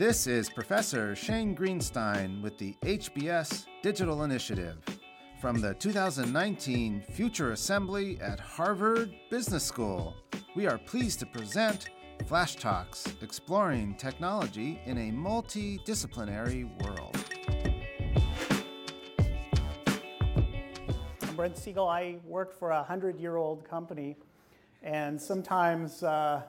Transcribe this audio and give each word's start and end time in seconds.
This 0.00 0.26
is 0.26 0.48
Professor 0.48 1.14
Shane 1.14 1.54
Greenstein 1.54 2.40
with 2.40 2.56
the 2.56 2.74
HBS 2.80 3.66
Digital 3.82 4.22
Initiative 4.22 4.78
from 5.42 5.60
the 5.60 5.74
2019 5.74 7.02
Future 7.02 7.52
Assembly 7.52 8.18
at 8.22 8.40
Harvard 8.40 9.14
Business 9.30 9.62
School. 9.62 10.14
We 10.56 10.66
are 10.66 10.78
pleased 10.78 11.18
to 11.18 11.26
present 11.26 11.90
Flash 12.24 12.56
Talks 12.56 13.12
exploring 13.20 13.94
technology 13.96 14.80
in 14.86 14.96
a 14.96 15.10
multidisciplinary 15.10 16.64
world. 16.82 17.16
I'm 21.20 21.36
Brent 21.36 21.56
Segal. 21.56 21.90
I 21.90 22.16
work 22.24 22.58
for 22.58 22.70
a 22.70 22.82
hundred 22.82 23.20
year 23.20 23.36
old 23.36 23.68
company, 23.68 24.16
and 24.82 25.20
sometimes 25.20 26.02
uh, 26.02 26.40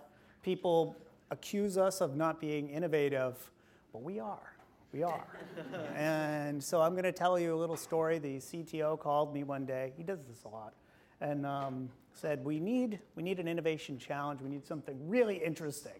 people 0.42 0.96
accuse 1.32 1.78
us 1.78 2.02
of 2.02 2.16
not 2.16 2.40
being 2.40 2.70
innovative, 2.70 3.52
but 3.92 4.04
we 4.04 4.20
are. 4.20 4.54
We 4.94 5.04
are. 5.04 5.26
and 5.96 6.62
so 6.62 6.82
I'm 6.82 6.92
going 6.92 7.06
to 7.06 7.14
tell 7.14 7.40
you 7.40 7.56
a 7.56 7.60
little 7.60 7.78
story. 7.78 8.20
The 8.20 8.38
CTO 8.38 9.00
called 9.00 9.34
me 9.34 9.44
one 9.44 9.66
day. 9.66 9.94
He 9.96 10.04
does 10.04 10.20
this 10.28 10.44
a 10.44 10.50
lot. 10.50 10.74
And 11.22 11.46
um, 11.46 11.90
said, 12.14 12.44
we 12.44 12.60
need, 12.60 13.00
we 13.16 13.24
need 13.24 13.40
an 13.40 13.48
innovation 13.48 13.98
challenge. 13.98 14.42
We 14.42 14.50
need 14.50 14.66
something 14.66 14.98
really 15.08 15.38
interesting. 15.38 16.00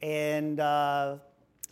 And 0.00 0.60
uh, 0.60 1.16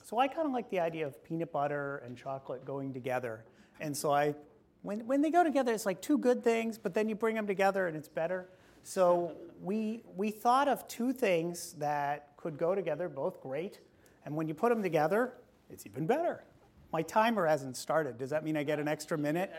so 0.03 0.19
I 0.19 0.27
kind 0.27 0.47
of 0.47 0.53
like 0.53 0.69
the 0.71 0.81
idea 0.81 1.07
of 1.07 1.23
peanut 1.23 1.53
butter 1.53 2.03
and 2.05 2.17
chocolate 2.17 2.65
going 2.65 2.93
together. 2.93 3.45
And 3.81 3.97
so 3.97 4.13
I, 4.13 4.35
when, 4.83 5.07
when 5.07 5.23
they 5.23 5.31
go 5.31 5.45
together, 5.45 5.73
it's 5.73 5.87
like 5.87 6.03
two 6.03 6.19
good 6.19 6.43
things, 6.43 6.79
but 6.79 6.95
then 6.95 7.09
you 7.09 7.15
bring 7.15 7.37
them 7.37 7.47
together 7.47 7.87
and 7.87 7.97
it's 7.97 8.09
better. 8.09 8.49
So 8.83 9.33
we, 9.63 10.03
we 10.17 10.31
thought 10.31 10.69
of 10.69 10.87
two 10.89 11.13
things 11.13 11.75
that 11.75 12.37
could 12.37 12.59
go 12.59 12.75
together, 12.75 13.09
both 13.09 13.41
great. 13.41 13.81
And 14.25 14.35
when 14.37 14.49
you 14.49 14.55
put 14.55 14.71
them 14.71 14.83
together, 14.83 15.35
it's 15.71 15.87
even 15.87 16.07
better. 16.07 16.45
My 16.93 17.03
timer 17.03 17.47
hasn't 17.47 17.77
started. 17.77 18.19
Does 18.19 18.31
that 18.31 18.45
mean 18.45 18.57
I 18.57 18.65
get 18.65 18.79
an 18.79 18.89
extra 18.89 19.17
minute? 19.17 19.53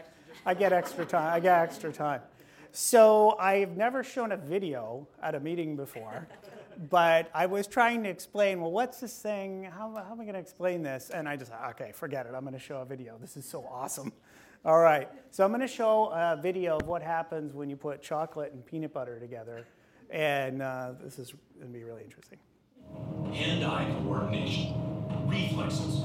I 0.45 0.53
get 0.53 0.73
extra 0.73 1.05
time. 1.05 1.33
I 1.33 1.39
get 1.39 1.59
extra 1.59 1.91
time. 1.91 2.21
So 2.71 3.37
I've 3.39 3.77
never 3.77 4.03
shown 4.03 4.31
a 4.31 4.37
video 4.37 5.07
at 5.21 5.35
a 5.35 5.39
meeting 5.39 5.75
before, 5.75 6.27
but 6.89 7.29
I 7.33 7.45
was 7.45 7.67
trying 7.67 8.03
to 8.03 8.09
explain, 8.09 8.61
well, 8.61 8.71
what's 8.71 8.99
this 8.99 9.17
thing? 9.17 9.63
How, 9.63 9.93
how 9.95 10.11
am 10.11 10.19
I 10.19 10.23
going 10.23 10.33
to 10.33 10.39
explain 10.39 10.83
this? 10.83 11.09
And 11.09 11.27
I 11.27 11.35
just, 11.35 11.51
okay, 11.71 11.91
forget 11.93 12.25
it. 12.25 12.33
I'm 12.35 12.41
going 12.41 12.53
to 12.53 12.59
show 12.59 12.77
a 12.77 12.85
video. 12.85 13.17
This 13.19 13.37
is 13.37 13.45
so 13.45 13.65
awesome. 13.69 14.11
All 14.65 14.79
right. 14.79 15.09
So 15.31 15.43
I'm 15.43 15.51
going 15.51 15.61
to 15.61 15.67
show 15.67 16.07
a 16.07 16.39
video 16.41 16.77
of 16.77 16.87
what 16.87 17.01
happens 17.01 17.53
when 17.53 17.69
you 17.69 17.75
put 17.75 18.01
chocolate 18.01 18.53
and 18.53 18.65
peanut 18.65 18.93
butter 18.93 19.19
together. 19.19 19.67
And 20.09 20.61
uh, 20.61 20.93
this 21.03 21.19
is 21.19 21.33
going 21.59 21.71
to 21.71 21.77
be 21.77 21.83
really 21.83 22.03
interesting 22.03 22.39
hand-eye 23.33 23.95
coordination, 24.03 24.73
reflexes, 25.27 26.01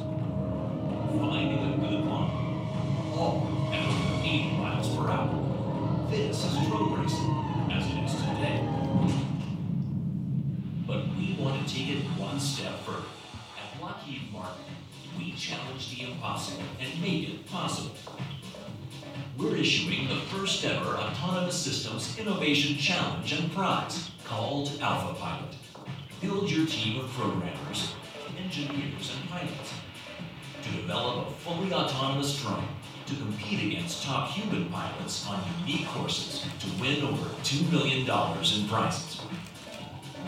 finding 1.18 1.74
a 1.74 1.76
good 1.76 2.04
line, 2.06 3.10
all 3.12 3.70
at 3.72 4.24
80 4.24 4.56
miles 4.56 4.88
per 4.96 5.10
hour. 5.10 6.08
This 6.10 6.44
is 6.44 6.52
drone 6.68 7.00
racing, 7.00 7.70
as 7.70 7.86
it 7.86 8.04
is 8.04 8.14
today. 8.14 8.77
Take 11.68 11.88
it 11.90 12.04
one 12.18 12.40
step 12.40 12.72
further. 12.80 13.02
At 13.58 13.82
Lockheed 13.82 14.32
Martin, 14.32 14.64
we 15.18 15.32
challenge 15.32 15.94
the 15.94 16.10
impossible 16.10 16.62
and 16.80 17.02
make 17.02 17.28
it 17.28 17.46
possible. 17.46 17.94
We're 19.36 19.54
issuing 19.54 20.08
the 20.08 20.16
first 20.32 20.64
ever 20.64 20.96
Autonomous 20.96 21.56
Systems 21.56 22.18
Innovation 22.18 22.78
Challenge 22.78 23.30
and 23.32 23.52
Prize 23.52 24.10
called 24.24 24.68
AlphaPilot. 24.80 25.56
Build 26.22 26.50
your 26.50 26.66
team 26.66 27.04
of 27.04 27.10
programmers, 27.10 27.92
engineers, 28.42 29.14
and 29.14 29.28
pilots 29.28 29.74
to 30.62 30.70
develop 30.70 31.28
a 31.28 31.32
fully 31.32 31.70
autonomous 31.70 32.40
drone 32.40 32.66
to 33.04 33.14
compete 33.16 33.70
against 33.70 34.04
top 34.04 34.30
human 34.30 34.70
pilots 34.70 35.26
on 35.28 35.38
unique 35.60 35.86
courses 35.88 36.46
to 36.60 36.82
win 36.82 37.02
over 37.02 37.28
$2 37.42 37.70
million 37.70 38.00
in 38.00 38.68
prizes. 38.68 39.20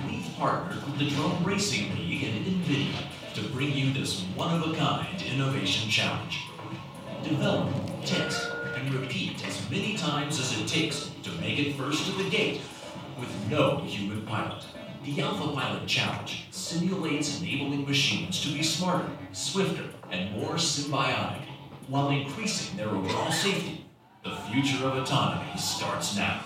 We've 0.06 0.26
partnered 0.36 0.82
with 0.86 0.98
the 0.98 1.10
Drone 1.10 1.44
Racing 1.44 1.94
League 1.96 2.24
and 2.24 2.46
NVIDIA 2.46 3.34
to 3.34 3.42
bring 3.50 3.72
you 3.72 3.92
this 3.92 4.22
one-of-a-kind 4.34 5.22
innovation 5.22 5.90
challenge. 5.90 6.44
Develop, 7.22 7.68
test, 8.04 8.50
and 8.76 8.94
repeat 8.94 9.46
as 9.46 9.68
many 9.70 9.96
times 9.96 10.40
as 10.40 10.58
it 10.58 10.66
takes 10.66 11.10
to 11.22 11.30
make 11.32 11.58
it 11.58 11.76
first 11.76 12.06
to 12.06 12.12
the 12.12 12.30
gate 12.30 12.62
with 13.18 13.28
no 13.50 13.78
human 13.80 14.22
pilot. 14.22 14.64
The 15.04 15.16
AlphaPilot 15.16 15.86
Challenge 15.86 16.46
simulates 16.50 17.40
enabling 17.40 17.86
machines 17.86 18.40
to 18.42 18.52
be 18.52 18.62
smarter, 18.62 19.10
swifter, 19.32 19.84
and 20.10 20.32
more 20.32 20.54
symbiotic, 20.54 21.42
while 21.88 22.10
increasing 22.10 22.76
their 22.76 22.88
overall 22.88 23.32
safety. 23.32 23.84
The 24.24 24.36
future 24.50 24.86
of 24.86 24.96
autonomy 24.96 25.56
starts 25.58 26.16
now. 26.16 26.42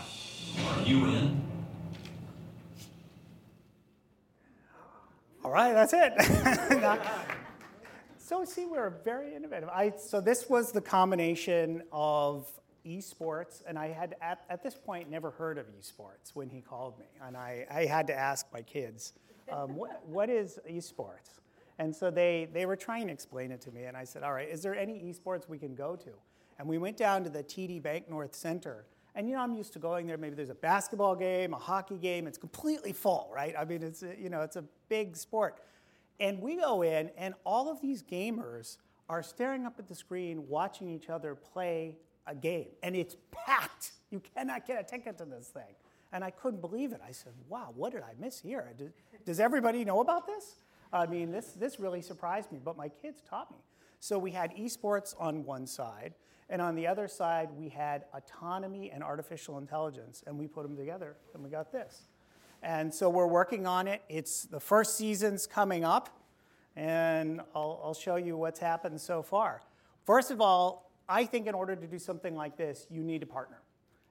Are 0.71 0.83
you 0.83 1.07
in? 1.07 1.44
Right, 5.55 5.73
that's 5.73 5.93
it. 5.95 6.13
so 8.19 8.45
see, 8.45 8.67
we're 8.67 8.91
very 9.05 9.35
innovative. 9.35 9.69
I, 9.69 9.93
so 9.97 10.21
this 10.21 10.49
was 10.49 10.73
the 10.73 10.81
combination 10.81 11.83
of 11.93 12.49
esports, 12.85 13.63
and 13.67 13.79
I 13.79 13.89
had 13.89 14.17
at, 14.21 14.45
at 14.51 14.63
this 14.63 14.75
point 14.75 15.11
never 15.11 15.31
heard 15.31 15.57
of 15.57 15.67
esports 15.67 16.35
when 16.35 16.49
he 16.49 16.61
called 16.61 16.99
me, 16.99 17.07
and 17.25 17.37
I, 17.37 17.67
I 17.71 17.85
had 17.87 18.07
to 18.09 18.15
ask 18.15 18.47
my 18.53 18.63
kids, 18.63 19.13
um, 19.51 19.77
what, 19.77 20.07
what 20.07 20.29
is 20.29 20.59
esports? 20.69 21.41
And 21.79 21.95
so 21.95 22.11
they, 22.11 22.49
they 22.53 22.67
were 22.67 22.77
trying 22.77 23.07
to 23.07 23.13
explain 23.13 23.51
it 23.51 23.61
to 23.63 23.71
me, 23.71 23.85
and 23.85 23.97
I 23.97 24.05
said, 24.05 24.23
all 24.23 24.33
right, 24.33 24.49
is 24.49 24.63
there 24.63 24.75
any 24.75 25.01
esports 25.01 25.49
we 25.49 25.59
can 25.59 25.75
go 25.75 25.97
to? 25.97 26.11
And 26.59 26.69
we 26.69 26.79
went 26.79 26.97
down 26.97 27.25
to 27.25 27.31
the 27.31 27.43
TD 27.43 27.83
Bank 27.83 28.09
North 28.09 28.35
Center, 28.35 28.87
and 29.15 29.29
you 29.29 29.35
know, 29.35 29.43
I'm 29.43 29.55
used 29.55 29.73
to 29.75 29.79
going 29.79 30.07
there. 30.07 30.17
Maybe 30.17 30.35
there's 30.35 30.51
a 30.51 30.55
basketball 30.55 31.15
game, 31.15 31.55
a 31.55 31.59
hockey 31.59 31.97
game. 31.97 32.27
It's 32.27 32.39
completely 32.39 32.93
full, 32.93 33.31
right? 33.35 33.55
I 33.59 33.65
mean, 33.65 33.83
it's 33.83 34.03
a, 34.03 34.15
you 34.19 34.29
know, 34.29 34.41
it's 34.43 34.57
a 34.57 34.65
big 34.89 35.17
sport. 35.17 35.61
And 36.21 36.41
we 36.41 36.57
go 36.57 36.83
in, 36.83 37.11
and 37.17 37.35
all 37.45 37.71
of 37.71 37.81
these 37.81 38.03
gamers 38.03 38.79
are 39.09 39.23
staring 39.23 39.67
up 39.67 39.79
at 39.79 39.89
the 39.89 39.95
screen, 39.95 40.49
watching 40.49 40.89
each 40.89 41.09
other 41.09 41.35
play 41.35 41.97
a 42.27 42.35
game, 42.35 42.69
and 42.83 42.97
it's 42.97 43.17
packed. 43.31 43.93
You 44.11 44.21
cannot 44.35 44.67
get 44.67 44.81
a 44.81 44.85
ticket 44.85 45.19
to 45.19 45.25
this 45.25 45.49
thing. 45.49 45.75
And 46.13 46.23
I 46.23 46.31
couldn't 46.31 46.61
believe 46.61 46.93
it. 46.93 47.01
I 47.07 47.11
said, 47.11 47.33
wow, 47.49 47.73
what 47.75 47.93
did 47.93 48.03
I 48.03 48.13
miss 48.21 48.41
here? 48.41 48.73
Does, 49.27 49.41
everybody 49.41 49.85
know 49.85 50.01
about 50.01 50.27
this? 50.27 50.55
I 50.93 51.07
mean, 51.07 51.33
this, 51.33 51.49
this 51.49 51.81
really 51.81 52.01
surprised 52.01 52.53
me, 52.53 52.61
but 52.65 52.77
my 52.77 52.89
kids 52.89 53.21
taught 53.29 53.51
me. 53.51 53.59
So 54.05 54.19
we 54.19 54.33
had 54.33 54.55
esports 54.55 55.15
on 55.19 55.47
one 55.47 55.67
side, 55.67 56.13
and 56.51 56.61
on 56.61 56.75
the 56.75 56.87
other 56.87 57.09
side, 57.09 57.49
we 57.57 57.71
had 57.71 58.05
autonomy 58.13 58.91
and 58.91 59.03
artificial 59.03 59.57
intelligence, 59.57 60.23
and 60.27 60.39
we 60.39 60.47
put 60.47 60.63
them 60.65 60.77
together, 60.77 61.17
and 61.33 61.43
we 61.43 61.49
got 61.49 61.73
this. 61.73 62.03
And 62.63 62.93
so 62.93 63.09
we're 63.09 63.27
working 63.27 63.67
on 63.67 63.89
it. 63.89 64.03
It's 64.11 64.43
the 64.43 64.61
first 64.61 64.99
season's 64.99 65.47
coming 65.47 65.87
up, 65.87 66.21
and 66.77 67.41
I'll, 67.55 67.81
I'll 67.83 67.95
show 67.95 68.17
you 68.17 68.37
what's 68.37 68.61
happened 68.61 69.01
so 69.01 69.23
far. 69.23 69.63
First 70.05 70.31
of 70.31 70.39
all, 70.39 70.93
I 71.09 71.25
think 71.25 71.47
in 71.47 71.55
order 71.55 71.75
to 71.75 71.87
do 71.87 71.99
something 71.99 72.37
like 72.37 72.59
this, 72.59 72.87
you 72.91 73.03
need 73.03 73.23
a 73.23 73.27
partner. 73.27 73.63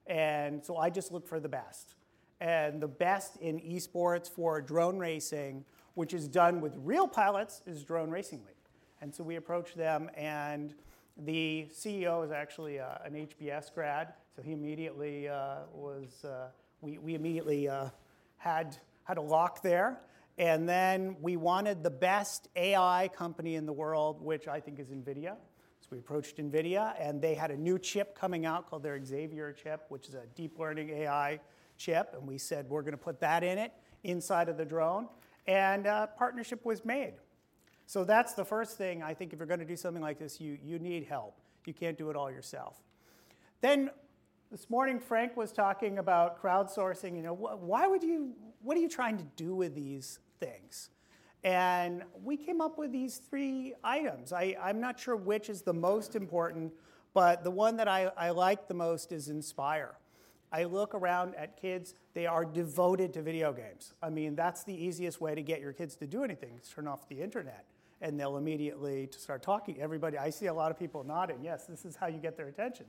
And 0.07 0.65
so 0.65 0.75
I 0.77 0.89
just 0.89 1.11
look 1.11 1.27
for 1.27 1.39
the 1.39 1.49
best. 1.49 1.93
And 2.41 2.81
the 2.81 2.87
best 2.87 3.35
in 3.35 3.59
esports 3.59 4.27
for 4.27 4.59
drone 4.59 4.97
racing, 4.97 5.65
which 5.93 6.15
is 6.15 6.27
done 6.27 6.61
with 6.61 6.73
real 6.77 7.07
pilots, 7.07 7.61
is 7.67 7.83
Drone 7.83 8.09
Racing 8.09 8.39
League. 8.39 8.52
And 9.03 9.13
so 9.13 9.21
we 9.21 9.35
approached 9.35 9.75
them, 9.75 10.09
and 10.15 10.73
the 11.17 11.67
CEO 11.69 12.23
is 12.23 12.31
actually 12.31 12.79
uh, 12.79 12.99
an 13.03 13.27
HBS 13.27 13.73
grad, 13.73 14.13
so 14.33 14.41
he 14.41 14.53
immediately 14.53 15.27
uh, 15.27 15.63
was, 15.73 16.23
uh, 16.23 16.47
we, 16.79 16.97
we 16.99 17.13
immediately 17.13 17.67
uh, 17.67 17.89
had, 18.37 18.77
had 19.03 19.17
a 19.17 19.21
lock 19.21 19.61
there. 19.61 19.99
And 20.37 20.69
then 20.69 21.17
we 21.19 21.35
wanted 21.35 21.83
the 21.83 21.89
best 21.89 22.47
AI 22.55 23.09
company 23.13 23.55
in 23.55 23.65
the 23.65 23.73
world, 23.73 24.21
which 24.21 24.47
I 24.47 24.61
think 24.61 24.79
is 24.79 24.87
NVIDIA. 24.87 25.35
So 25.81 25.89
we 25.91 25.97
approached 25.97 26.37
NVIDIA, 26.37 26.95
and 26.97 27.21
they 27.21 27.33
had 27.33 27.51
a 27.51 27.57
new 27.57 27.77
chip 27.77 28.17
coming 28.17 28.45
out 28.45 28.69
called 28.69 28.83
their 28.83 29.03
Xavier 29.03 29.51
chip, 29.51 29.83
which 29.89 30.07
is 30.07 30.13
a 30.13 30.23
deep 30.33 30.57
learning 30.57 30.91
AI 30.91 31.41
chip. 31.75 32.15
And 32.17 32.25
we 32.25 32.37
said, 32.37 32.69
we're 32.69 32.83
going 32.83 32.93
to 32.93 32.97
put 32.97 33.19
that 33.19 33.43
in 33.43 33.57
it 33.57 33.73
inside 34.05 34.47
of 34.47 34.55
the 34.55 34.65
drone. 34.65 35.09
And 35.45 35.87
a 35.87 36.09
partnership 36.17 36.63
was 36.63 36.85
made. 36.85 37.15
So 37.93 38.03
that's 38.03 38.33
the 38.33 38.43
first 38.43 38.75
thing. 38.75 39.03
I 39.03 39.13
think 39.13 39.33
if 39.33 39.37
you're 39.37 39.45
going 39.45 39.59
to 39.59 39.67
do 39.67 39.75
something 39.75 40.01
like 40.01 40.17
this, 40.17 40.41
you, 40.41 40.57
you 40.65 40.79
need 40.79 41.03
help. 41.03 41.37
You 41.67 41.75
can't 41.75 41.95
do 41.95 42.09
it 42.09 42.15
all 42.15 42.31
yourself. 42.31 42.81
Then 43.61 43.91
this 44.49 44.67
morning, 44.67 44.99
Frank 44.99 45.37
was 45.37 45.51
talking 45.51 45.99
about 45.99 46.41
crowdsourcing. 46.41 47.15
You 47.15 47.21
know, 47.21 47.35
why 47.35 47.85
would 47.85 48.01
you, 48.01 48.33
what 48.63 48.75
are 48.77 48.79
you 48.79 48.89
trying 48.89 49.19
to 49.19 49.23
do 49.35 49.53
with 49.53 49.75
these 49.75 50.17
things? 50.39 50.89
And 51.43 52.01
we 52.23 52.35
came 52.35 52.61
up 52.61 52.79
with 52.79 52.91
these 52.91 53.17
three 53.17 53.75
items. 53.83 54.33
I, 54.33 54.55
am 54.59 54.79
not 54.79 54.99
sure 54.99 55.15
which 55.15 55.47
is 55.47 55.61
the 55.61 55.75
most 55.75 56.15
important, 56.15 56.73
but 57.13 57.43
the 57.43 57.51
one 57.51 57.77
that 57.77 57.87
I, 57.87 58.11
I 58.17 58.31
like 58.31 58.67
the 58.67 58.73
most 58.73 59.11
is 59.11 59.29
Inspire. 59.29 59.99
I 60.51 60.63
look 60.63 60.95
around 60.95 61.35
at 61.35 61.61
kids, 61.61 61.93
they 62.15 62.25
are 62.25 62.43
devoted 62.43 63.13
to 63.13 63.21
video 63.21 63.53
games. 63.53 63.93
I 64.01 64.09
mean, 64.09 64.35
that's 64.35 64.63
the 64.63 64.73
easiest 64.73 65.21
way 65.21 65.35
to 65.35 65.43
get 65.43 65.61
your 65.61 65.73
kids 65.73 65.95
to 65.97 66.07
do 66.07 66.23
anything, 66.23 66.57
is 66.59 66.69
turn 66.69 66.87
off 66.87 67.07
the 67.07 67.21
internet. 67.21 67.67
And 68.03 68.19
they'll 68.19 68.37
immediately 68.37 69.09
start 69.17 69.41
talking. 69.41 69.81
Everybody, 69.81 70.17
I 70.17 70.29
see 70.29 70.47
a 70.47 70.53
lot 70.53 70.69
of 70.69 70.77
people 70.77 71.03
nodding. 71.05 71.37
Yes, 71.41 71.65
this 71.65 71.85
is 71.85 71.95
how 71.95 72.07
you 72.07 72.19
get 72.19 72.35
their 72.35 72.47
attention. 72.47 72.85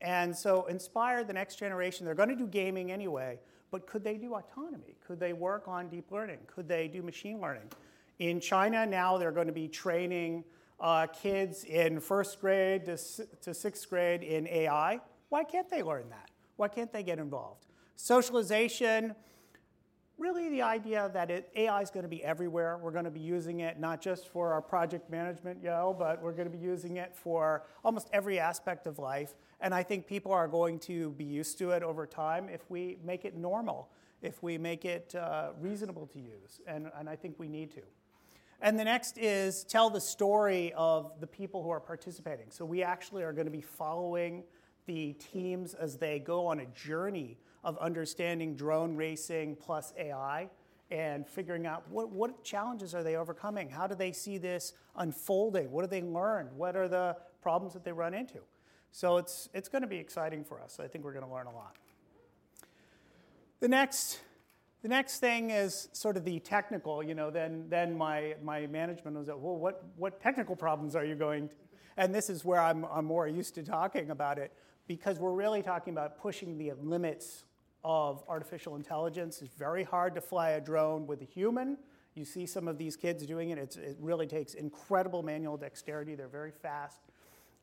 And 0.00 0.36
so, 0.36 0.66
inspire 0.66 1.22
the 1.22 1.32
next 1.32 1.56
generation. 1.56 2.04
They're 2.04 2.16
going 2.16 2.28
to 2.28 2.36
do 2.36 2.48
gaming 2.48 2.90
anyway, 2.90 3.38
but 3.70 3.86
could 3.86 4.02
they 4.02 4.16
do 4.16 4.34
autonomy? 4.34 4.96
Could 5.06 5.20
they 5.20 5.32
work 5.32 5.68
on 5.68 5.88
deep 5.88 6.10
learning? 6.10 6.38
Could 6.48 6.68
they 6.68 6.88
do 6.88 7.00
machine 7.00 7.40
learning? 7.40 7.70
In 8.18 8.40
China 8.40 8.84
now, 8.84 9.16
they're 9.16 9.32
going 9.32 9.46
to 9.46 9.52
be 9.52 9.68
training 9.68 10.44
uh, 10.80 11.06
kids 11.06 11.62
in 11.64 12.00
first 12.00 12.40
grade 12.40 12.84
to, 12.86 12.98
to 13.40 13.54
sixth 13.54 13.88
grade 13.88 14.22
in 14.24 14.48
AI. 14.48 15.00
Why 15.28 15.44
can't 15.44 15.70
they 15.70 15.82
learn 15.82 16.10
that? 16.10 16.30
Why 16.56 16.66
can't 16.68 16.92
they 16.92 17.04
get 17.04 17.18
involved? 17.18 17.66
Socialization, 17.94 19.14
really 20.18 20.48
the 20.48 20.62
idea 20.62 21.10
that 21.12 21.30
it, 21.30 21.50
AI 21.56 21.80
is 21.80 21.90
going 21.90 22.04
to 22.04 22.08
be 22.08 22.22
everywhere. 22.22 22.78
We're 22.78 22.92
going 22.92 23.04
to 23.04 23.10
be 23.10 23.20
using 23.20 23.60
it 23.60 23.78
not 23.80 24.00
just 24.00 24.28
for 24.28 24.52
our 24.52 24.62
project 24.62 25.10
management, 25.10 25.62
yo, 25.62 25.94
but 25.98 26.22
we're 26.22 26.32
going 26.32 26.50
to 26.50 26.56
be 26.56 26.62
using 26.62 26.96
it 26.96 27.14
for 27.14 27.64
almost 27.84 28.08
every 28.12 28.38
aspect 28.38 28.86
of 28.86 28.98
life. 28.98 29.34
And 29.60 29.74
I 29.74 29.82
think 29.82 30.06
people 30.06 30.32
are 30.32 30.48
going 30.48 30.78
to 30.80 31.10
be 31.12 31.24
used 31.24 31.58
to 31.58 31.70
it 31.70 31.82
over 31.82 32.06
time 32.06 32.48
if 32.48 32.70
we 32.70 32.98
make 33.04 33.24
it 33.24 33.36
normal, 33.36 33.90
if 34.22 34.42
we 34.42 34.58
make 34.58 34.84
it 34.84 35.14
uh, 35.14 35.50
reasonable 35.60 36.06
to 36.08 36.18
use. 36.18 36.60
And, 36.66 36.90
and 36.98 37.08
I 37.08 37.16
think 37.16 37.38
we 37.38 37.48
need 37.48 37.72
to. 37.72 37.82
And 38.60 38.78
the 38.78 38.84
next 38.84 39.18
is 39.18 39.64
tell 39.64 39.90
the 39.90 40.00
story 40.00 40.72
of 40.76 41.12
the 41.20 41.26
people 41.26 41.62
who 41.62 41.70
are 41.70 41.80
participating. 41.80 42.46
So 42.50 42.64
we 42.64 42.82
actually 42.82 43.22
are 43.22 43.32
going 43.32 43.46
to 43.46 43.50
be 43.50 43.60
following 43.60 44.44
the 44.86 45.14
teams 45.14 45.74
as 45.74 45.96
they 45.96 46.18
go 46.18 46.46
on 46.46 46.60
a 46.60 46.66
journey 46.66 47.38
of 47.62 47.78
understanding 47.78 48.54
drone 48.54 48.96
racing 48.96 49.56
plus 49.56 49.92
AI 49.98 50.48
and 50.90 51.26
figuring 51.26 51.66
out 51.66 51.88
what, 51.88 52.10
what 52.10 52.44
challenges 52.44 52.94
are 52.94 53.02
they 53.02 53.16
overcoming? 53.16 53.70
How 53.70 53.86
do 53.86 53.94
they 53.94 54.12
see 54.12 54.38
this 54.38 54.74
unfolding? 54.96 55.70
What 55.70 55.82
do 55.82 55.88
they 55.88 56.02
learn? 56.02 56.50
What 56.56 56.76
are 56.76 56.88
the 56.88 57.16
problems 57.42 57.72
that 57.72 57.84
they 57.84 57.92
run 57.92 58.14
into? 58.14 58.40
So 58.92 59.16
it's, 59.16 59.48
it's 59.54 59.68
going 59.68 59.82
to 59.82 59.88
be 59.88 59.96
exciting 59.96 60.44
for 60.44 60.60
us. 60.60 60.78
I 60.78 60.86
think 60.86 61.04
we're 61.04 61.14
going 61.14 61.24
to 61.24 61.32
learn 61.32 61.46
a 61.46 61.52
lot. 61.52 61.76
The 63.60 63.68
next, 63.68 64.20
the 64.82 64.88
next 64.88 65.18
thing 65.18 65.50
is 65.50 65.88
sort 65.92 66.16
of 66.16 66.24
the 66.24 66.38
technical. 66.38 67.02
You 67.02 67.14
know, 67.14 67.30
then, 67.30 67.64
then 67.68 67.96
my, 67.96 68.36
my 68.42 68.66
management 68.66 69.16
was 69.16 69.28
like, 69.28 69.38
well, 69.40 69.56
what, 69.56 69.82
what 69.96 70.20
technical 70.20 70.54
problems 70.54 70.94
are 70.94 71.04
you 71.04 71.14
going 71.14 71.48
to? 71.48 71.54
And 71.96 72.14
this 72.14 72.28
is 72.28 72.44
where 72.44 72.60
I'm, 72.60 72.84
I'm 72.84 73.04
more 73.04 73.26
used 73.26 73.54
to 73.54 73.62
talking 73.62 74.10
about 74.10 74.38
it 74.38 74.52
because 74.86 75.18
we're 75.18 75.32
really 75.32 75.62
talking 75.62 75.92
about 75.92 76.18
pushing 76.18 76.58
the 76.58 76.72
limits 76.82 77.44
of 77.84 78.24
artificial 78.28 78.76
intelligence. 78.76 79.42
It's 79.42 79.54
very 79.54 79.84
hard 79.84 80.14
to 80.14 80.20
fly 80.20 80.50
a 80.50 80.60
drone 80.60 81.06
with 81.06 81.20
a 81.22 81.26
human. 81.26 81.76
You 82.14 82.24
see 82.24 82.46
some 82.46 82.68
of 82.68 82.78
these 82.78 82.96
kids 82.96 83.26
doing 83.26 83.50
it. 83.50 83.58
It's, 83.58 83.76
it 83.76 83.96
really 84.00 84.26
takes 84.26 84.54
incredible 84.54 85.22
manual 85.22 85.56
dexterity. 85.56 86.14
They're 86.14 86.28
very 86.28 86.52
fast. 86.52 87.00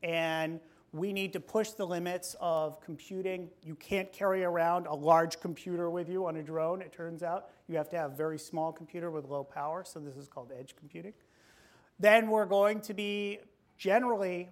And 0.03 0.59
we 0.93 1.13
need 1.13 1.33
to 1.33 1.39
push 1.39 1.69
the 1.69 1.85
limits 1.85 2.35
of 2.41 2.81
computing. 2.81 3.49
You 3.63 3.75
can't 3.75 4.11
carry 4.11 4.43
around 4.43 4.87
a 4.87 4.93
large 4.93 5.39
computer 5.39 5.89
with 5.89 6.09
you 6.09 6.25
on 6.25 6.35
a 6.35 6.43
drone, 6.43 6.81
it 6.81 6.91
turns 6.91 7.23
out. 7.23 7.49
You 7.67 7.77
have 7.77 7.87
to 7.89 7.97
have 7.97 8.11
a 8.11 8.15
very 8.15 8.37
small 8.37 8.73
computer 8.73 9.09
with 9.09 9.25
low 9.25 9.43
power, 9.43 9.85
so 9.85 9.99
this 9.99 10.17
is 10.17 10.27
called 10.27 10.51
edge 10.57 10.75
computing. 10.77 11.13
Then 11.97 12.29
we're 12.29 12.45
going 12.45 12.81
to 12.81 12.93
be 12.93 13.39
generally 13.77 14.49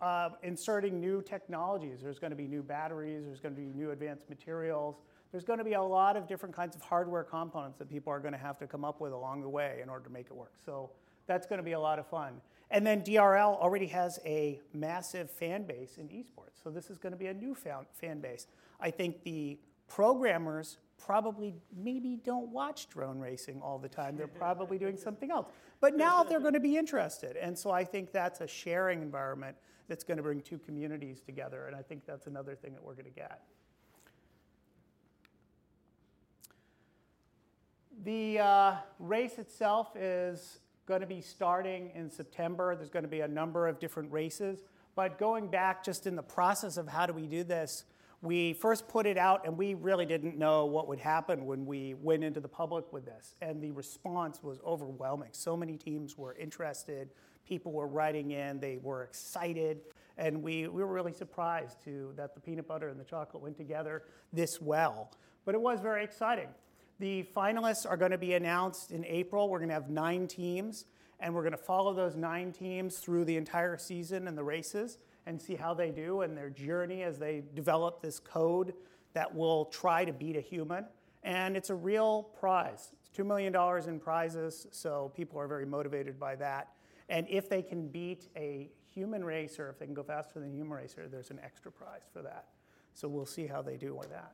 uh, 0.00 0.30
inserting 0.42 1.00
new 1.00 1.22
technologies. 1.22 2.00
There's 2.02 2.18
going 2.18 2.30
to 2.30 2.36
be 2.36 2.46
new 2.46 2.62
batteries, 2.62 3.24
there's 3.24 3.40
going 3.40 3.54
to 3.54 3.60
be 3.60 3.66
new 3.66 3.90
advanced 3.90 4.28
materials. 4.28 4.96
There's 5.30 5.44
going 5.44 5.58
to 5.58 5.64
be 5.64 5.74
a 5.74 5.82
lot 5.82 6.16
of 6.16 6.26
different 6.26 6.56
kinds 6.56 6.74
of 6.74 6.80
hardware 6.80 7.22
components 7.22 7.78
that 7.78 7.90
people 7.90 8.10
are 8.10 8.18
going 8.20 8.32
to 8.32 8.38
have 8.38 8.56
to 8.58 8.66
come 8.66 8.82
up 8.82 8.98
with 8.98 9.12
along 9.12 9.42
the 9.42 9.48
way 9.48 9.80
in 9.82 9.90
order 9.90 10.04
to 10.04 10.10
make 10.10 10.26
it 10.26 10.34
work. 10.34 10.54
So 10.64 10.90
that's 11.26 11.46
going 11.46 11.58
to 11.58 11.62
be 11.62 11.72
a 11.72 11.80
lot 11.80 11.98
of 11.98 12.06
fun. 12.06 12.40
And 12.70 12.86
then 12.86 13.02
DRL 13.02 13.58
already 13.60 13.86
has 13.86 14.18
a 14.24 14.60
massive 14.72 15.30
fan 15.30 15.64
base 15.64 15.98
in 15.98 16.08
esports. 16.08 16.62
So 16.62 16.70
this 16.70 16.90
is 16.90 16.98
going 16.98 17.12
to 17.12 17.18
be 17.18 17.26
a 17.26 17.34
new 17.34 17.54
fan 17.54 18.20
base. 18.20 18.46
I 18.80 18.90
think 18.90 19.22
the 19.22 19.58
programmers 19.86 20.78
probably 20.98 21.54
maybe 21.76 22.18
don't 22.24 22.48
watch 22.50 22.88
drone 22.88 23.18
racing 23.18 23.60
all 23.62 23.78
the 23.78 23.88
time. 23.88 24.16
They're 24.16 24.26
probably 24.26 24.78
doing 24.78 24.96
something 24.96 25.30
else. 25.30 25.46
But 25.80 25.96
now 25.96 26.22
they're 26.22 26.40
going 26.40 26.54
to 26.54 26.60
be 26.60 26.76
interested. 26.76 27.36
And 27.36 27.56
so 27.56 27.70
I 27.70 27.84
think 27.84 28.12
that's 28.12 28.40
a 28.40 28.46
sharing 28.46 29.00
environment 29.00 29.56
that's 29.88 30.04
going 30.04 30.18
to 30.18 30.22
bring 30.22 30.40
two 30.40 30.58
communities 30.58 31.20
together. 31.20 31.66
And 31.66 31.74
I 31.74 31.82
think 31.82 32.06
that's 32.06 32.26
another 32.26 32.54
thing 32.54 32.74
that 32.74 32.84
we're 32.84 32.94
going 32.94 33.06
to 33.06 33.10
get. 33.10 33.42
The 38.04 38.38
uh, 38.38 38.74
race 39.00 39.38
itself 39.38 39.96
is 39.96 40.60
going 40.86 41.00
to 41.00 41.06
be 41.06 41.20
starting 41.20 41.90
in 41.94 42.10
September. 42.10 42.76
There's 42.76 42.90
going 42.90 43.02
to 43.02 43.08
be 43.08 43.20
a 43.20 43.28
number 43.28 43.66
of 43.66 43.80
different 43.80 44.12
races. 44.12 44.64
But 44.94 45.18
going 45.18 45.48
back 45.48 45.84
just 45.84 46.06
in 46.06 46.16
the 46.16 46.22
process 46.22 46.76
of 46.76 46.88
how 46.88 47.06
do 47.06 47.12
we 47.12 47.26
do 47.26 47.44
this, 47.44 47.84
we 48.20 48.52
first 48.52 48.88
put 48.88 49.06
it 49.06 49.16
out 49.16 49.46
and 49.46 49.56
we 49.56 49.74
really 49.74 50.06
didn't 50.06 50.36
know 50.36 50.64
what 50.66 50.88
would 50.88 50.98
happen 50.98 51.46
when 51.46 51.66
we 51.66 51.94
went 51.94 52.24
into 52.24 52.40
the 52.40 52.48
public 52.48 52.92
with 52.92 53.04
this. 53.04 53.36
And 53.40 53.62
the 53.62 53.70
response 53.70 54.42
was 54.42 54.58
overwhelming. 54.64 55.28
So 55.32 55.56
many 55.56 55.76
teams 55.76 56.16
were 56.18 56.34
interested, 56.34 57.10
people 57.48 57.72
were 57.72 57.86
writing 57.86 58.32
in, 58.32 58.60
they 58.60 58.78
were 58.82 59.02
excited. 59.04 59.80
And 60.18 60.42
we, 60.42 60.66
we 60.68 60.82
were 60.82 60.92
really 60.92 61.12
surprised 61.12 61.82
to, 61.84 62.12
that 62.16 62.34
the 62.34 62.40
peanut 62.40 62.66
butter 62.66 62.88
and 62.88 62.98
the 62.98 63.04
chocolate 63.04 63.42
went 63.42 63.56
together 63.56 64.02
this 64.32 64.60
well. 64.60 65.12
But 65.44 65.54
it 65.54 65.60
was 65.60 65.80
very 65.80 66.04
exciting. 66.04 66.48
The 66.98 67.24
finalists 67.34 67.88
are 67.88 67.96
going 67.96 68.10
to 68.10 68.18
be 68.18 68.34
announced 68.34 68.90
in 68.90 69.04
April. 69.04 69.48
We're 69.48 69.60
going 69.60 69.68
to 69.68 69.74
have 69.74 69.88
nine 69.88 70.26
teams, 70.26 70.86
and 71.20 71.32
we're 71.32 71.42
going 71.42 71.52
to 71.52 71.56
follow 71.56 71.94
those 71.94 72.16
nine 72.16 72.52
teams 72.52 72.98
through 72.98 73.24
the 73.24 73.36
entire 73.36 73.78
season 73.78 74.26
and 74.26 74.36
the 74.36 74.42
races 74.42 74.98
and 75.26 75.40
see 75.40 75.54
how 75.54 75.74
they 75.74 75.90
do 75.90 76.22
and 76.22 76.36
their 76.36 76.50
journey 76.50 77.02
as 77.02 77.18
they 77.18 77.44
develop 77.54 78.02
this 78.02 78.18
code 78.18 78.74
that 79.12 79.32
will 79.32 79.66
try 79.66 80.04
to 80.04 80.12
beat 80.12 80.36
a 80.36 80.40
human. 80.40 80.84
And 81.22 81.56
it's 81.56 81.70
a 81.70 81.74
real 81.74 82.24
prize. 82.40 82.92
It's 83.00 83.16
$2 83.16 83.24
million 83.24 83.54
in 83.88 84.00
prizes, 84.00 84.66
so 84.70 85.12
people 85.14 85.38
are 85.38 85.46
very 85.46 85.66
motivated 85.66 86.18
by 86.18 86.34
that. 86.36 86.72
And 87.08 87.26
if 87.28 87.48
they 87.48 87.62
can 87.62 87.88
beat 87.88 88.28
a 88.36 88.70
human 88.92 89.24
racer, 89.24 89.70
if 89.70 89.78
they 89.78 89.86
can 89.86 89.94
go 89.94 90.02
faster 90.02 90.40
than 90.40 90.50
a 90.50 90.52
human 90.52 90.72
racer, 90.72 91.08
there's 91.08 91.30
an 91.30 91.40
extra 91.42 91.70
prize 91.72 92.02
for 92.12 92.22
that. 92.22 92.46
So 92.94 93.08
we'll 93.08 93.26
see 93.26 93.46
how 93.46 93.62
they 93.62 93.76
do 93.76 93.94
with 93.94 94.10
that. 94.10 94.32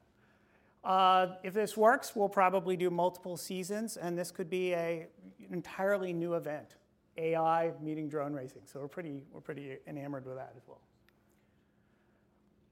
Uh, 0.82 1.36
if 1.42 1.54
this 1.54 1.76
works, 1.76 2.14
we'll 2.14 2.28
probably 2.28 2.76
do 2.76 2.90
multiple 2.90 3.36
seasons, 3.36 3.96
and 3.96 4.18
this 4.18 4.30
could 4.30 4.50
be 4.50 4.72
a, 4.72 5.06
an 5.46 5.54
entirely 5.54 6.12
new 6.12 6.34
event. 6.34 6.76
AI 7.16 7.72
meeting 7.80 8.08
drone 8.08 8.32
racing. 8.32 8.62
So 8.64 8.80
we're 8.80 8.88
pretty, 8.88 9.22
we're 9.32 9.40
pretty 9.40 9.76
enamored 9.86 10.26
with 10.26 10.36
that 10.36 10.52
as 10.56 10.62
well. 10.66 10.80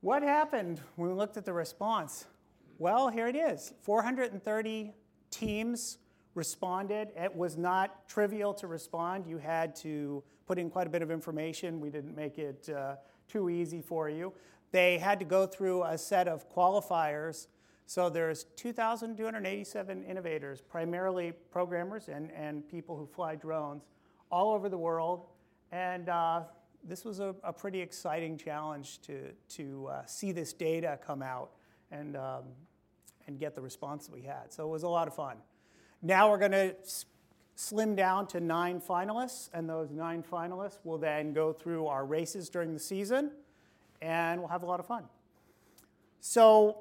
What 0.00 0.22
happened 0.22 0.80
when 0.96 1.10
we 1.10 1.14
looked 1.14 1.36
at 1.36 1.44
the 1.44 1.52
response? 1.52 2.26
Well, 2.78 3.08
here 3.08 3.28
it 3.28 3.36
is 3.36 3.72
430 3.82 4.94
teams 5.30 5.98
responded. 6.34 7.08
It 7.16 7.34
was 7.34 7.56
not 7.56 8.08
trivial 8.08 8.54
to 8.54 8.66
respond. 8.66 9.26
You 9.26 9.38
had 9.38 9.76
to 9.76 10.22
put 10.46 10.58
in 10.58 10.70
quite 10.70 10.86
a 10.86 10.90
bit 10.90 11.02
of 11.02 11.10
information. 11.10 11.80
We 11.80 11.90
didn't 11.90 12.16
make 12.16 12.38
it 12.38 12.68
uh, 12.68 12.96
too 13.28 13.50
easy 13.50 13.82
for 13.82 14.08
you. 14.08 14.32
They 14.70 14.98
had 14.98 15.18
to 15.18 15.24
go 15.24 15.46
through 15.46 15.84
a 15.84 15.98
set 15.98 16.28
of 16.28 16.50
qualifiers. 16.50 17.46
So 17.86 18.08
there's 18.08 18.44
2,287 18.56 20.04
innovators, 20.04 20.62
primarily 20.62 21.32
programmers 21.50 22.08
and, 22.08 22.30
and 22.32 22.66
people 22.66 22.96
who 22.96 23.06
fly 23.06 23.34
drones 23.34 23.84
all 24.30 24.52
over 24.52 24.70
the 24.70 24.78
world. 24.78 25.26
And 25.72 26.08
uh, 26.08 26.42
this 26.82 27.04
was 27.04 27.20
a, 27.20 27.34
a, 27.44 27.52
pretty 27.52 27.80
exciting 27.80 28.38
challenge 28.38 29.00
to, 29.02 29.30
to 29.50 29.88
uh, 29.88 30.06
see 30.06 30.32
this 30.32 30.52
data 30.52 30.98
come 31.04 31.22
out 31.22 31.50
and, 31.90 32.16
um, 32.16 32.44
and 33.26 33.38
get 33.38 33.54
the 33.54 33.60
response 33.60 34.06
that 34.06 34.12
we 34.12 34.22
had. 34.22 34.52
So 34.52 34.66
it 34.66 34.70
was 34.70 34.82
a 34.82 34.88
lot 34.88 35.06
of 35.06 35.14
fun. 35.14 35.36
Now 36.04 36.30
we're 36.30 36.38
going 36.38 36.50
to 36.50 36.74
slim 37.54 37.94
down 37.94 38.26
to 38.28 38.40
nine 38.40 38.80
finalists, 38.80 39.48
and 39.54 39.68
those 39.68 39.90
nine 39.92 40.24
finalists 40.24 40.78
will 40.82 40.98
then 40.98 41.32
go 41.32 41.52
through 41.52 41.86
our 41.86 42.04
races 42.04 42.48
during 42.48 42.72
the 42.72 42.80
season, 42.80 43.30
and 44.00 44.40
we'll 44.40 44.48
have 44.48 44.64
a 44.64 44.66
lot 44.66 44.80
of 44.80 44.86
fun. 44.86 45.04
So 46.20 46.78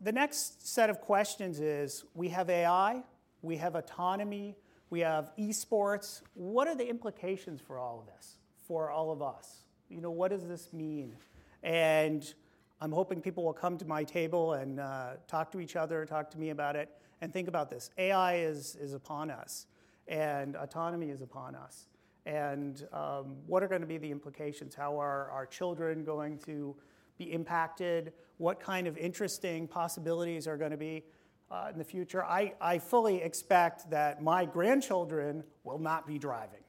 the 0.00 0.12
next 0.12 0.66
set 0.68 0.88
of 0.88 1.00
questions 1.00 1.58
is 1.58 2.04
we 2.14 2.28
have 2.28 2.48
AI, 2.48 3.02
we 3.42 3.56
have 3.56 3.74
autonomy, 3.74 4.54
we 4.88 5.00
have 5.00 5.32
esports. 5.36 6.22
What 6.34 6.68
are 6.68 6.76
the 6.76 6.88
implications 6.88 7.60
for 7.60 7.78
all 7.78 7.98
of 7.98 8.14
this, 8.14 8.36
for 8.68 8.90
all 8.90 9.10
of 9.10 9.20
us? 9.20 9.62
You 9.88 10.00
know, 10.00 10.12
what 10.12 10.30
does 10.30 10.46
this 10.46 10.72
mean? 10.72 11.16
And 11.64 12.32
I'm 12.80 12.92
hoping 12.92 13.20
people 13.20 13.42
will 13.42 13.52
come 13.52 13.78
to 13.78 13.84
my 13.84 14.04
table 14.04 14.52
and 14.52 14.78
uh, 14.78 15.14
talk 15.26 15.50
to 15.52 15.60
each 15.60 15.74
other, 15.74 16.06
talk 16.06 16.30
to 16.32 16.38
me 16.38 16.50
about 16.50 16.76
it, 16.76 16.88
and 17.24 17.32
think 17.32 17.48
about 17.48 17.70
this. 17.70 17.90
AI 17.98 18.36
is, 18.36 18.76
is 18.76 18.94
upon 18.94 19.30
us, 19.30 19.66
and 20.06 20.56
autonomy 20.56 21.10
is 21.10 21.20
upon 21.20 21.54
us. 21.54 21.88
And 22.26 22.86
um, 22.92 23.36
what 23.46 23.62
are 23.62 23.68
going 23.68 23.82
to 23.82 23.86
be 23.86 23.98
the 23.98 24.10
implications? 24.10 24.74
How 24.74 24.98
are 25.00 25.30
our 25.30 25.44
children 25.44 26.04
going 26.04 26.38
to 26.46 26.74
be 27.18 27.32
impacted? 27.32 28.12
What 28.38 28.60
kind 28.60 28.86
of 28.86 28.96
interesting 28.96 29.66
possibilities 29.66 30.46
are 30.46 30.56
going 30.56 30.70
to 30.70 30.76
be? 30.76 31.04
uh, 31.50 31.68
in 31.72 31.78
the 31.78 31.84
future. 31.84 32.24
I, 32.24 32.54
I 32.60 32.78
fully 32.78 33.22
expect 33.22 33.90
that 33.90 34.22
my 34.22 34.44
grandchildren 34.44 35.44
will 35.62 35.78
not 35.78 36.06
be 36.06 36.18
driving. 36.18 36.60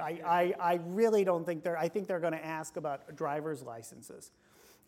I, 0.00 0.20
I, 0.26 0.54
I 0.60 0.80
really 0.86 1.24
don't 1.24 1.46
think 1.46 1.62
they're, 1.62 1.78
I 1.78 1.88
think 1.88 2.08
they're 2.08 2.20
going 2.20 2.32
to 2.32 2.44
ask 2.44 2.76
about 2.76 3.14
driver's 3.16 3.62
licenses. 3.62 4.32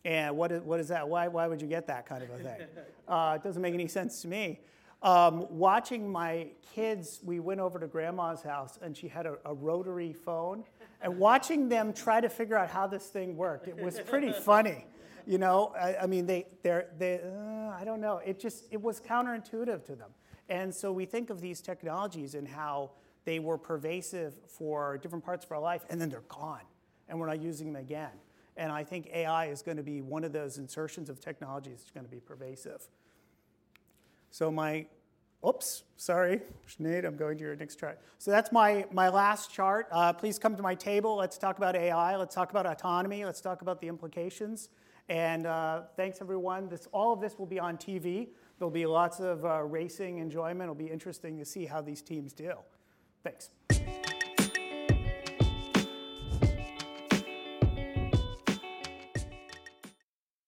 And 0.04 0.36
what 0.36 0.52
is, 0.52 0.62
what 0.62 0.80
is 0.80 0.88
that? 0.88 1.08
Why, 1.08 1.28
why 1.28 1.46
would 1.46 1.62
you 1.62 1.68
get 1.68 1.86
that 1.86 2.06
kind 2.06 2.22
of 2.22 2.30
a 2.30 2.38
thing? 2.38 2.60
Uh, 3.08 3.34
it 3.36 3.44
doesn't 3.44 3.62
make 3.62 3.72
any 3.72 3.86
sense 3.86 4.20
to 4.22 4.26
me. 4.26 4.58
Um, 5.02 5.46
watching 5.50 6.10
my 6.10 6.48
kids, 6.74 7.20
we 7.22 7.38
went 7.38 7.60
over 7.60 7.78
to 7.78 7.86
grandma's 7.86 8.42
house 8.42 8.78
and 8.82 8.96
she 8.96 9.08
had 9.08 9.26
a, 9.26 9.36
a, 9.44 9.54
rotary 9.54 10.12
phone. 10.12 10.64
And 11.02 11.18
watching 11.18 11.68
them 11.68 11.92
try 11.92 12.20
to 12.20 12.28
figure 12.28 12.56
out 12.56 12.70
how 12.70 12.86
this 12.86 13.06
thing 13.06 13.36
worked, 13.36 13.68
it 13.68 13.76
was 13.76 14.00
pretty 14.00 14.32
funny. 14.44 14.86
You 15.26 15.38
know, 15.38 15.74
I, 15.78 15.96
I 16.02 16.06
mean, 16.06 16.26
they, 16.26 16.46
they're, 16.62 16.88
they, 16.98 17.20
uh, 17.20 17.70
I 17.78 17.82
don't 17.84 18.00
know. 18.00 18.18
It 18.24 18.40
just, 18.40 18.64
it 18.70 18.80
was 18.80 19.00
counterintuitive 19.00 19.84
to 19.86 19.96
them. 19.96 20.10
And 20.48 20.74
so 20.74 20.92
we 20.92 21.04
think 21.04 21.30
of 21.30 21.40
these 21.40 21.60
technologies 21.60 22.34
and 22.34 22.46
how 22.46 22.92
they 23.24 23.40
were 23.40 23.58
pervasive 23.58 24.34
for 24.46 24.98
different 24.98 25.24
parts 25.24 25.44
of 25.44 25.52
our 25.52 25.60
life, 25.60 25.84
and 25.90 26.00
then 26.00 26.08
they're 26.08 26.22
gone, 26.28 26.62
and 27.08 27.18
we're 27.18 27.26
not 27.26 27.42
using 27.42 27.72
them 27.72 27.82
again. 27.82 28.12
And 28.56 28.72
I 28.72 28.84
think 28.84 29.08
AI 29.12 29.46
is 29.46 29.62
going 29.62 29.76
to 29.76 29.82
be 29.82 30.00
one 30.00 30.24
of 30.24 30.32
those 30.32 30.58
insertions 30.58 31.10
of 31.10 31.20
technology 31.20 31.70
that's 31.70 31.90
going 31.90 32.06
to 32.06 32.10
be 32.10 32.20
pervasive. 32.20 32.88
So 34.36 34.50
my, 34.50 34.84
oops, 35.48 35.84
sorry, 35.96 36.42
Sinead, 36.68 37.06
I'm 37.06 37.16
going 37.16 37.38
to 37.38 37.44
your 37.44 37.56
next 37.56 37.76
chart. 37.80 37.98
So 38.18 38.30
that's 38.30 38.52
my, 38.52 38.84
my 38.92 39.08
last 39.08 39.50
chart. 39.50 39.88
Uh, 39.90 40.12
please 40.12 40.38
come 40.38 40.54
to 40.56 40.62
my 40.62 40.74
table. 40.74 41.16
Let's 41.16 41.38
talk 41.38 41.56
about 41.56 41.74
AI. 41.74 42.16
Let's 42.16 42.34
talk 42.34 42.50
about 42.50 42.66
autonomy. 42.66 43.24
Let's 43.24 43.40
talk 43.40 43.62
about 43.62 43.80
the 43.80 43.88
implications. 43.88 44.68
And 45.08 45.46
uh, 45.46 45.84
thanks, 45.96 46.18
everyone. 46.20 46.68
This, 46.68 46.86
all 46.92 47.14
of 47.14 47.20
this 47.22 47.38
will 47.38 47.46
be 47.46 47.58
on 47.58 47.78
TV. 47.78 48.28
There'll 48.58 48.70
be 48.70 48.84
lots 48.84 49.20
of 49.20 49.42
uh, 49.46 49.62
racing 49.62 50.18
enjoyment. 50.18 50.64
It'll 50.64 50.74
be 50.74 50.84
interesting 50.84 51.38
to 51.38 51.44
see 51.46 51.64
how 51.64 51.80
these 51.80 52.02
teams 52.02 52.34
do. 52.34 52.52
Thanks. 53.24 53.48